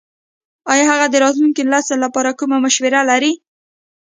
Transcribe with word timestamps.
ایا 0.71 0.83
هغه 0.91 1.05
د 1.09 1.15
راتلونکي 1.23 1.61
نسل 1.71 1.97
لپاره 2.05 2.31
کومه 2.39 2.57
مشوره 2.63 3.01
لري? 3.09 3.33